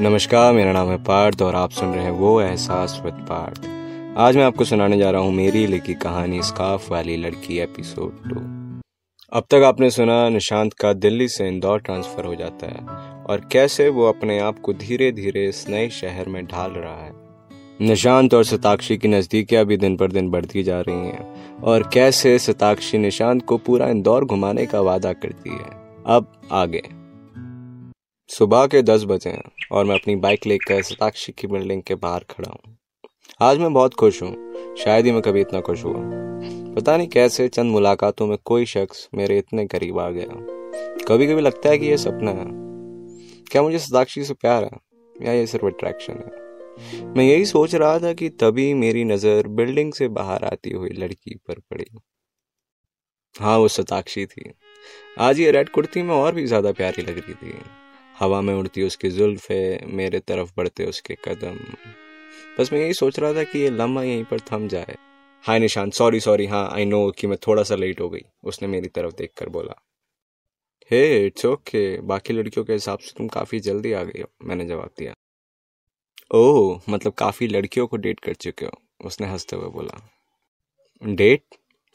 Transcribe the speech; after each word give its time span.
नमस्कार, 0.00 0.52
मेरा 0.52 0.72
नाम 0.72 0.88
है 0.88 0.96
पार्थ 1.04 1.40
और 1.42 1.54
आप 1.54 1.70
सुन 1.70 1.92
रहे 1.94 2.04
हैं 2.04 2.10
वो 2.10 2.40
एहसास 2.40 3.00
विद 3.04 3.14
पार्थ। 3.28 3.64
आज 4.18 4.36
मैं 4.36 4.42
आपको 4.44 4.64
सुनाने 4.64 4.98
जा 4.98 5.10
रहा 5.10 5.20
हूँ 5.20 5.32
मेरी 5.32 5.66
लिखी 5.66 5.94
कहानी 5.94 6.42
स्काफ 6.42 6.90
वाली 6.90 7.16
लड़की, 7.16 7.58
एपिसोड 7.58 8.28
टू 8.28 8.36
अब 9.32 9.46
तक 9.50 9.64
आपने 9.64 9.90
सुना, 9.90 10.28
निशांत 10.28 10.72
का 10.72 10.92
दिल्ली 10.92 11.28
से 11.28 11.48
इंदौर 11.48 11.80
ट्रांसफ़र 11.80 12.24
हो 12.24 12.34
जाता 12.34 12.66
है 12.66 13.24
और 13.24 13.40
कैसे 13.52 13.88
वो 13.88 14.06
अपने 14.08 14.38
आप 14.38 14.58
को 14.58 14.72
धीरे 14.72 15.10
धीरे 15.12 15.44
इस 15.48 15.64
नए 15.68 15.88
शहर 15.90 16.28
में 16.28 16.44
ढाल 16.46 16.70
रहा 16.70 17.04
है। 17.04 17.12
निशांत 17.80 18.34
और 18.34 18.44
सताक्षी 18.44 18.96
की 18.96 19.08
नज़दीकियाँ 19.08 19.64
भी 19.64 19.76
दिन 19.76 19.96
पर 19.96 20.12
दिन 20.12 20.30
बढ़ती 20.30 20.62
जा 20.62 20.80
रही 20.80 21.08
हैं 21.08 21.60
और 21.62 21.88
कैसे 21.94 22.38
सताक्षी 22.38 22.98
निशांत 22.98 23.44
को 23.44 23.58
पूरा 23.58 23.88
इंदौर 23.88 24.24
घुमाने 24.24 24.66
का 24.66 24.80
वादा 24.80 25.12
करती 25.14 25.50
है। 25.50 25.76
अब 26.06 26.32
आगे। 26.52 26.82
सुबह 28.30 28.66
के 28.66 28.82
दस 28.82 29.04
बजे 29.04 29.30
हैं 29.30 29.66
और 29.72 29.84
मैं 29.84 29.94
अपनी 29.94 30.14
बाइक 30.16 30.46
लेकर 30.46 30.82
सताक्षी 30.82 31.32
की 31.32 31.46
बिल्डिंग 31.46 31.82
के 31.82 31.94
बाहर 31.94 32.24
खड़ा 32.30 32.50
हूँ। 32.50 32.76
आज 33.40 33.58
मैं 33.58 33.72
बहुत 33.72 33.94
खुश 33.94 34.22
हूँ। 34.22 34.74
शायद 34.76 35.06
ही 35.06 35.12
मैं 35.12 35.22
कभी 35.22 35.40
इतना 35.40 35.60
खुश 35.60 35.84
हुआ। 35.84 36.00
पता 36.74 36.96
नहीं 36.96 37.08
कैसे 37.08 37.48
चंद 37.48 37.70
मुलाकातों 37.72 38.26
में 38.26 38.36
कोई 38.44 38.66
शख्स 38.66 39.08
मेरे 39.14 39.38
इतने 39.38 39.66
करीब 39.66 39.98
आ 39.98 40.08
गया। 40.10 40.26
कभी 41.08 41.26
कभी 41.26 41.40
लगता 41.40 41.70
है 41.70 41.78
कि 41.78 41.86
यह 41.86 41.96
सपना 41.96 42.30
है। 42.30 42.44
क्या 43.44 43.62
मुझे 43.62 43.78
सताक्षी 43.78 44.24
से 44.24 44.34
प्यार 44.34 44.64
है? 44.64 44.78
या 45.16 45.32
ये 45.32 45.46
सिर्फ़ 45.46 45.66
अट्रैक्शन 45.66 46.12
है? 46.12 47.06
मैं 47.16 47.24
यही 47.24 47.44
सोच 47.44 47.74
रहा 47.74 47.98
था 47.98 48.12
कि 48.12 48.28
तभी 48.28 48.72
मेरी 48.74 49.04
नज़र 49.04 49.48
बिल्डिंग 49.48 49.92
से 49.92 50.08
बाहर 50.08 50.44
आती 50.44 50.70
हुई 50.70 50.90
लड़की 50.90 51.34
पर 51.48 51.58
पड़ी। 51.60 51.90
हाँ 53.34 53.58
वो 53.58 53.68
सताक्षी 53.68 54.26
थी। 54.26 54.52
आज 55.18 55.40
ये 55.40 55.50
रेड 55.50 55.68
कुर्ती 55.68 56.02
में 56.02 56.14
और 56.14 56.34
भी 56.34 56.46
ज़्यादा 56.46 56.72
प्यारी 56.72 57.02
लग 57.02 57.18
रही 57.18 57.34
थी। 57.34 57.58
हवा 58.20 58.40
में 58.40 58.54
उड़ती 58.54 58.82
उसकी 58.82 59.08
जुल्फे 59.08 59.86
मेरे 59.86 60.20
तरफ़ 60.20 60.52
बढ़ते 60.56 60.84
उसके 60.86 61.14
कदम। 61.14 61.58
बस 62.58 62.72
मैं 62.72 62.80
यही 62.80 62.92
सोच 62.92 63.18
रहा 63.18 63.32
था 63.34 63.44
कि 63.44 63.58
ये 63.58 63.70
लम्हा 63.70 64.02
यहीं 64.02 64.24
पर 64.24 64.40
थम 64.40 64.68
जाए। 64.68 64.96
हाय 65.44 65.58
निशान 65.58 65.90
सॉरी 65.90 66.20
सॉरी 66.20 66.46
हाँ 66.46 66.68
आई 66.72 66.84
नो 66.84 67.10
कि 67.10 67.26
मैं 67.26 67.38
थोड़ा 67.46 67.62
सा 67.62 67.74
लेट 67.74 68.00
हो 68.00 68.08
गई 68.08 68.20
उसने 68.44 68.68
मेरी 68.68 68.88
तरफ़ 68.88 69.14
देख 69.14 69.32
कर 69.36 69.48
बोला। 69.48 69.82
हे 70.90 71.26
इट्स 71.26 71.44
ओके 71.44 72.00
बाकी 72.00 72.32
लड़कियों 72.32 72.64
के 72.64 72.72
हिसाब 72.72 72.98
से 72.98 73.12
तुम 73.18 73.28
काफ़ी 73.28 73.60
जल्दी 73.60 73.92
आ 73.92 74.02
गई 74.02 74.20
हो 74.20 74.28
मैंने 74.42 74.66
जवाब 74.66 74.90
दिया। 74.98 75.14
ओह 76.34 76.80
मतलब 76.88 77.12
काफ़ी 77.12 77.46
लड़कियों 77.46 77.86
को 77.86 77.96
डेट 77.96 78.20
कर 78.20 78.34
चुके 78.34 78.66
हो 78.66 79.06
उसने 79.06 79.26
हँसते 79.26 79.56
हुए 79.56 79.68
बोला। 79.68 80.10
डेट 81.02 81.44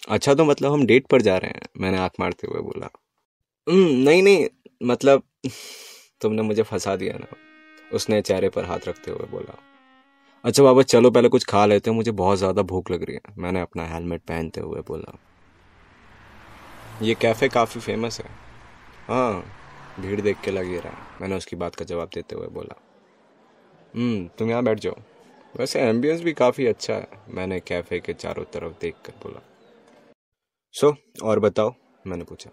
अच्छा 0.10 0.34
तो 0.34 0.46
मतलब 0.46 0.72
हम 0.72 0.86
डेट 0.86 1.08
पर 1.08 1.22
जा 1.22 1.38
रहे 1.38 1.52
हैं 1.52 1.68
मैंने 1.78 1.98
आँख 1.98 2.12
मारते 2.20 2.48
हुए 2.48 2.62
बोला। 2.62 2.90
हम्म, 3.68 3.90
नहीं 3.90 4.24
नहीं 4.24 4.48
मतलब 4.84 5.24
तुमने 6.22 6.42
मुझे 6.42 6.64
फंसा 6.64 6.96
दिया 6.96 7.18
ना। 7.18 7.28
उसने 7.94 8.22
चेहरे 8.22 8.50
पर 8.50 8.66
हाथ 8.66 8.88
रखते 8.88 9.12
हुए 9.12 9.28
बोला 9.32 9.58
अच्छा 10.46 10.64
बाबा, 10.64 10.82
चलो 10.84 11.10
पहले 11.12 11.30
कुछ 11.30 11.44
खा 11.46 11.66
लेते 11.66 11.90
हैं, 11.90 11.96
मुझे 11.98 12.12
बहुत 12.14 12.38
ज़्यादा 12.38 12.62
भूख 12.64 12.92
लग 12.92 13.04
रही 13.04 13.16
है। 13.16 13.34
मैंने 13.38 13.62
अपना 13.62 13.86
हेलमेट 13.88 14.22
पहनते 14.22 14.62
हुए 14.62 14.82
बोला, 14.88 15.18
ये 17.02 17.14
कैफ़े 17.16 17.48
काफ़ी 17.50 17.80
फ़ेमस 17.82 18.20
है। 18.20 18.30
हाँ 19.08 19.44
भीड़ 20.00 20.20
देख 20.22 20.42
के 20.42 20.52
लग 20.52 20.66
ही 20.66 20.78
रहा 20.78 20.90
है। 20.90 21.22
मैंने 21.22 21.36
उसकी 21.36 21.56
बात 21.56 21.76
का 21.76 21.86
जवाब 21.86 22.10
देते 22.16 22.36
हुए 22.36 22.48
बोला 22.50 22.82
हम्म 23.94 24.28
तुम 24.38 24.50
यहाँ 24.50 24.64
बैठ 24.64 24.80
जाओ। 24.80 24.96
वैसे 25.56 25.82
एम्बियंस 25.82 26.22
भी 26.22 26.34
काफ़ी 26.34 26.66
अच्छा 26.66 26.94
है। 26.94 27.08
मैंने 27.30 27.60
कैफ़े 27.62 28.00
के 28.00 28.14
चारों 28.16 28.44
तरफ़ 28.54 28.74
देख 28.82 28.96
कर 29.06 29.14
बोला, 29.24 29.42
सो, 30.76 30.96
और 31.24 31.40
बताओ? 31.40 31.74
मैंने 32.08 32.24
पूछा, 32.24 32.50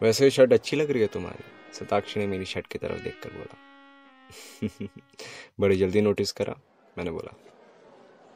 वैसे 0.00 0.30
शर्ट 0.30 0.52
अच्छी 0.52 0.76
लग 0.76 0.90
रही 0.90 1.02
है 1.02 1.08
तुम्हारी? 1.08 1.57
सताक्षी 1.72 2.20
ने 2.20 2.26
मेरी 2.26 2.44
शर्ट 2.44 2.66
की 2.66 2.78
तरफ़ 2.78 3.02
देखकर 3.02 3.30
बोला। 3.30 3.56
बड़ी 5.60 5.76
जल्दी 5.76 6.00
नोटिस 6.00 6.32
करा 6.32 6.54
मैंने 6.98 7.10
बोला। 7.10 7.34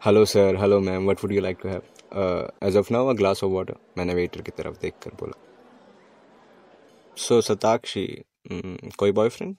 Hello 0.05 0.25
sir 0.25 0.57
hello 0.57 0.81
ma'am 0.81 1.03
what 1.03 1.25
would 1.25 1.33
you 1.33 1.41
like 1.41 1.59
to 1.63 1.69
have 1.69 2.51
as 2.63 2.77
of 2.77 2.93
now 2.93 3.07
a 3.07 3.13
glass 3.13 3.45
of 3.45 3.53
water 3.53 3.75
मैंने 3.99 4.15
वेटर 4.15 4.43
की 4.43 4.51
तरफ़ 4.51 4.81
देखकर 4.81 5.11
बोला। 5.11 5.41
सो 7.17 7.41
so, 7.41 7.47
सताक्षी 7.47 8.23
hmm, 8.53 8.95
कोई 8.97 9.13
बॉयफ्रेंड 9.13 9.57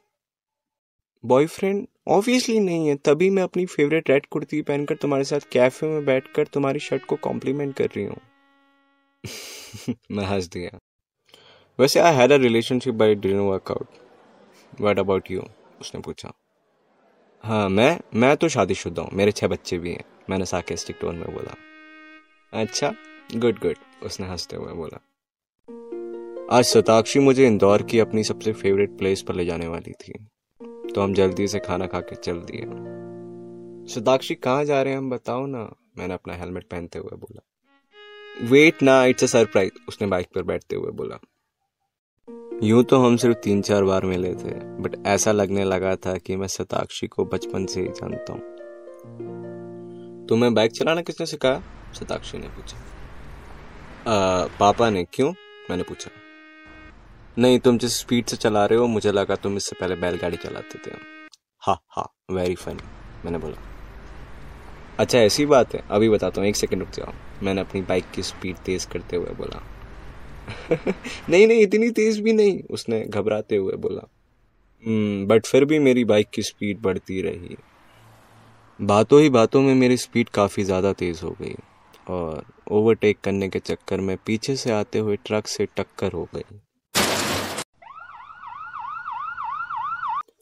बॉयफ्रेंड 1.25 1.88
ऑब्वियसली 2.08 2.59
नहीं 2.59 2.88
है। 2.88 2.96
तभी 2.96 3.30
मैं 3.30 3.44
अपनी 3.44 3.66
फेवरेट 3.66 4.09
रेड 4.09 4.25
कुर्ती 4.25 4.62
पहनकर 4.62 4.96
तुम्हारे 4.96 5.24
साथ 5.24 5.40
कैफ़े 5.52 5.88
में 5.88 6.06
बैठकर 6.06 6.48
तुम्हारी 6.48 6.80
शर्ट 6.80 7.06
को 7.06 7.16
कॉम्प्लीमेंट 7.16 7.75
कर 7.75 7.86
रही 7.86 8.06
हूँ। 8.06 8.18
मैं 10.12 10.25
हंस 10.25 10.48
दिया। 10.48 10.80
वैसे 11.80 12.00
I 12.00 12.14
had 12.14 12.32
a 12.32 12.36
relationship 12.36 12.94
but 12.94 13.18
didn't 13.18 13.42
work 13.42 13.72
out 13.72 13.88
what 14.82 15.00
about 15.00 15.32
you 15.32 15.42
उसने 15.82 16.02
पूछा। 16.02 16.32
हाँ 17.44 17.70
मैं 17.70 18.00
मैं 18.16 18.38
तो 18.38 18.50
शादीशुदा 18.50 19.02
हूँ। 19.02 19.10
मेरे 19.14 19.32
छह 19.32 19.48
बच्चे 19.48 19.78
भी 19.78 19.92
हैं। 19.92 20.04
मैंने 20.30 20.46
साकेस्टिक 20.46 20.96
टोन 21.02 21.16
में 21.16 21.34
बोला। 21.34 21.56
अच्छा 22.62 22.96
गुड 23.36 23.60
गुड 23.60 23.76
उसने 24.04 24.28
हँसते 24.28 24.56
हुए 24.56 24.74
बोला। 24.74 25.02
आज 26.58 26.64
सताक्षी 26.64 27.20
मुझे 27.20 27.48
इंदौर 27.48 27.84
की 27.84 28.00
अपनी 28.00 28.24
सबसे 28.24 28.54
फेवरेट 28.54 28.98
प्लेस 28.98 29.22
पर 29.22 29.36
ले 29.36 29.46
जाने 29.46 29.68
वाली 29.68 29.92
थी। 29.92 30.14
तो 30.96 31.02
हम 31.02 31.14
जल्दी 31.14 31.48
से 31.48 31.60
खाना 31.60 31.88
खा 31.88 32.00
के 32.00 32.16
चल 32.16 32.40
दिए। 32.40 32.62
सताक्षी, 33.94 34.36
कहाँ 34.36 34.66
जा 34.66 34.82
रहे 34.82 34.94
हैं 34.94 34.98
हम 34.98 35.10
बताओ 35.10 35.46
ना? 35.46 35.76
मैंने 35.98 36.14
अपना 36.14 36.34
हेलमेट 36.34 36.64
पहनते 36.64 37.00
हुए 37.00 37.18
बोला। 37.18 37.42
वेट 38.42 38.84
ना 38.84 39.06
इट्स 39.06 39.24
अ 39.24 39.28
सरप्राइज़ 39.28 39.72
उसने 39.88 40.08
बाइक 40.08 40.28
पर 40.36 40.44
बैठते 40.44 40.76
हुए 40.76 40.92
बोला। 40.92 41.20
यूँ 42.63 42.84
तो 42.84 42.97
हम 42.97 43.16
सिर्फ़ 43.18 43.38
तीन 43.38 43.62
चार 43.62 43.84
बार 43.84 44.06
मिले 44.06 44.29
थे 44.34 44.51
बट 44.81 44.96
ऐसा 45.07 45.31
लगने 45.31 45.63
लगा 45.63 45.96
था 45.96 46.16
कि 46.18 46.35
मैं 46.35 46.47
सताक्षी 46.47 47.07
को 47.07 47.25
बचपन 47.25 47.66
से 47.66 47.81
ही 47.81 47.88
जानता 47.88 48.34
हूँ। 48.34 48.41
तुम्हें 50.28 50.53
बाइक 50.53 50.72
चलाना 50.72 51.01
किसने 51.01 51.25
सिखाया? 51.25 51.62
सताक्षी 51.94 52.38
ने 52.38 52.47
पूछा। 52.47 52.78
पापा 54.59 54.90
ने, 54.90 55.03
क्यों? 55.03 55.31
मैंने 55.69 55.84
पूछा। 55.84 56.12
नहीं, 57.38 57.59
तुम 57.59 57.78
जिस 57.78 58.00
स्पीड 58.00 58.25
से 58.25 58.38
चला 58.38 58.66
रहे 58.66 58.80
हो, 58.80 58.88
मुझे 58.88 59.12
लगा 59.12 59.35
तुम 59.35 59.57
इससे 59.57 59.75
पहले 59.81 59.95
बैलगाड़ी 59.95 60.38
चलाते 60.38 60.80
थे। 60.80 60.95
हा 61.62 61.78
हा 61.90 62.07
वेरी 62.31 62.56
फनी 62.56 62.84
मैंने 63.25 63.38
बोला। 63.38 63.62
अच्छा 65.00 65.19
ऐसी 65.19 65.45
बात 65.45 65.75
है, 65.75 65.84
अभी 65.91 66.09
बताता 66.09 66.41
हूँ, 66.41 66.50
एक 66.50 66.56
सेकंड 66.56 66.80
रुक 66.80 66.90
जाओ। 66.90 67.13
मैंने 67.44 67.62
अपनी 67.62 67.81
बाइक 67.81 68.12
की 68.12 68.24
स्पीड 68.24 68.56
तेज 68.56 68.85
करते 68.85 69.16
हुए 69.16 69.34
बोला। 69.35 69.63
नहीं 71.30 71.48
नहीं 71.48 71.62
इतनी 71.62 71.90
तेज 71.90 72.20
भी 72.20 72.34
नहीं 72.34 72.64
उसने 72.64 73.02
घबराते 73.02 73.56
हुए 73.56 73.74
बोला। 73.74 74.02
बट 74.86 74.88
हम्म, 74.88 75.40
फिर 75.40 75.66
भी 75.66 75.80
मेरी 75.80 76.06
बाइक 76.06 76.30
की 76.30 76.42
स्पीड 76.42 76.81
बढ़ती 76.81 77.22
रही। 77.22 77.58
बातों 78.81 79.22
ही 79.22 79.30
बातों 79.30 79.62
में 79.62 79.76
मेरी 79.76 79.98
स्पीड 79.98 80.30
काफ़ी 80.30 80.64
ज़्यादा 80.64 80.94
तेज़ 80.94 81.22
हो 81.24 81.36
गई 81.42 81.56
और 82.08 82.46
ओवरटेक 82.72 83.18
करने 83.24 83.50
के 83.50 83.59
चक्कर 83.59 84.00
में 84.00 84.18
पीछे 84.26 84.56
से 84.56 84.72
आते 84.72 85.00
हुए 85.00 85.16
ट्रक 85.16 85.48
से 85.48 85.66
टक्कर 85.66 86.12
हो 86.12 86.30
गई। 86.36 86.60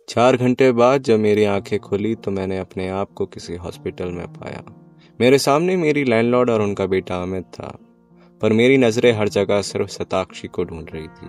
चार 0.09 0.37
घंटे 0.37 0.71
बाद 0.71 1.03
जब 1.03 1.19
मेरी 1.19 1.43
आँखें 1.43 1.79
खुली 1.79 2.15
तो 2.15 2.31
मैंने 2.31 2.57
अपने 2.57 2.89
आप 2.89 3.11
को 3.11 3.25
किसी 3.25 3.55
हॉस्पिटल 3.55 4.11
में 4.11 4.27
पाया। 4.27 4.63
मेरे 5.21 5.37
सामने 5.37 5.77
मेरी 5.77 6.03
लैंडलॉर्ड 6.03 6.49
और 6.49 6.61
उनका 6.61 6.85
बेटा 6.85 7.21
अमित 7.21 7.43
था। 7.43 7.77
पर 8.41 8.53
मेरी 8.53 8.77
नज़रें 8.77 9.13
हर 9.13 9.29
जगह 9.29 9.61
सिर्फ़ 9.61 9.89
सताक्षी 9.89 10.47
को 10.47 10.63
ढूंढ 10.63 10.89
रही 10.93 11.07
थी। 11.07 11.27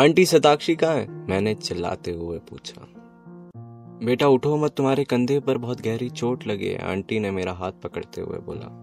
आंटी, 0.00 0.26
सताक्षी 0.26 0.74
कहाँ 0.74 0.94
है? 0.94 1.26
मैंने 1.28 1.54
चिल्लाते 1.54 2.10
हुए 2.10 2.38
पूछा। 2.38 2.88
बेटा, 4.06 4.28
उठो 4.28 4.56
मत, 4.56 4.70
तुम्हारे 4.70 5.04
कंधे 5.04 5.40
पर 5.40 5.58
बहुत 5.58 5.80
गहरी 5.80 6.10
चोट 6.10 6.46
लगी 6.46 6.68
है, 6.68 6.90
आंटी 6.90 7.20
ने 7.20 7.30
मेरा 7.30 7.52
हाथ 7.52 7.72
पकड़ते 7.72 8.20
हुए 8.20 8.38
बोला। 8.38 8.80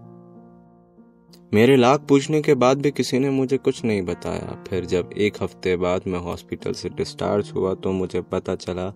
मेरे 1.54 1.76
लाख 1.76 2.00
पूछने 2.00 2.42
के 2.42 2.54
बाद 2.54 2.82
भी 2.82 2.90
किसी 2.90 3.18
ने 3.18 3.30
मुझे 3.30 3.56
कुछ 3.56 3.84
नहीं 3.84 4.02
बताया। 4.02 4.64
फिर 4.68 4.84
जब 4.84 5.10
एक 5.16 5.42
हफ़्ते 5.42 5.76
बाद 5.76 6.02
मैं 6.06 6.18
हॉस्पिटल 6.18 6.72
से 6.72 6.88
डिस्चार्ज 6.88 7.50
हुआ 7.50 7.74
तो 7.74 7.92
मुझे 7.92 8.20
पता 8.20 8.54
चला 8.54 8.88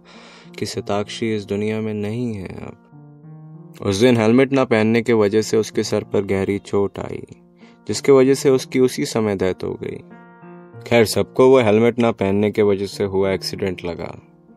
कि 0.59 0.67
सताक्षी 0.67 1.35
इस 1.35 1.45
दुनिया 1.45 1.81
में 1.81 1.95
नहीं 1.95 2.35
है 2.35 2.49
अब। 2.49 3.83
उस 3.83 3.97
दिन 3.97 4.17
हेलमेट 4.17 4.53
ना 4.53 4.65
पहनने 4.65 5.03
के 5.03 5.13
वजह 5.13 5.43
से 5.43 5.57
उसके 5.57 5.83
सर 5.83 6.05
पर 6.05 6.25
गहरी 6.25 6.59
चोट 6.59 6.99
आई। 6.99 7.23
जिसके 7.89 8.13
वजह 8.13 8.35
से 8.35 8.51
उसकी 8.51 8.81
उसी 8.81 9.05
समय 9.07 9.37
डेथ 9.37 9.65
हो 9.65 9.73
गई। 9.75 9.99
खैर, 10.87 11.05
सबको 11.05 11.49
वो 11.49 11.59
हेलमेट 11.59 11.99
ना 11.99 12.11
पहनने 12.13 12.51
के 12.51 12.63
वजह 12.63 12.87
से 12.87 13.05
हुआ 13.05 13.33
एक्सीडेंट 13.33 13.85
लगा, 13.85 14.15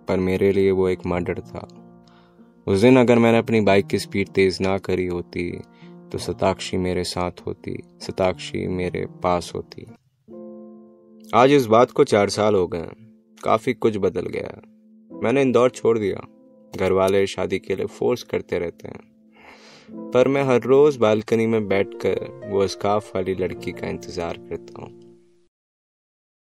पर 0.07 0.19
मेरे 0.19 0.51
लिए 0.51 0.71
वो 0.71 0.87
एक 0.89 1.05
मर्डर 1.05 1.39
था। 1.39 1.67
उस 2.67 2.79
दिन 2.79 2.97
अगर 2.97 3.19
मैंने 3.19 3.37
अपनी 3.37 3.61
बाइक 3.61 3.87
की 3.87 3.99
स्पीड 3.99 4.29
तेज 4.29 4.57
ना 4.61 4.77
करी 4.77 5.05
होती 5.05 5.51
तो 6.11 6.17
सताक्षी 6.17 6.77
मेरे 6.77 7.03
साथ 7.03 7.31
होती, 7.47 7.77
सताक्षी 8.01 8.67
मेरे 8.67 9.05
पास 9.23 9.51
होती। 9.55 9.85
आज 11.33 11.51
इस 11.51 11.65
बात 11.65 11.91
को 11.91 12.03
चार 12.03 12.29
साल 12.29 12.55
हो 12.55 12.67
गए, 12.67 12.87
काफ़ी 13.43 13.73
कुछ 13.73 13.97
बदल 13.97 14.27
गया। 14.27 14.61
मैंने 15.11 15.41
इंदौर 15.41 15.69
छोड़ 15.69 15.97
दिया। 15.99 16.21
घर 16.79 16.91
वाले 16.91 17.25
शादी 17.27 17.59
के 17.59 17.75
लिए 17.75 17.85
फोर्स 17.85 18.23
करते 18.23 18.59
रहते 18.59 18.87
हैं। 18.87 18.99
पर 20.13 20.27
मैं 20.27 20.43
हर 20.43 20.61
रोज 20.61 20.97
बालकनी 20.97 21.47
में 21.47 21.67
बैठकर 21.67 22.49
वो 22.49 22.67
स्काफ 22.67 23.15
वाली 23.15 23.35
लड़की 23.35 23.71
का 23.71 23.87
इंतज़ार 23.87 24.37
करता 24.49 24.81
हूँ। 24.81 24.98